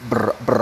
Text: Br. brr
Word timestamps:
Br. 0.00 0.30
brr 0.44 0.55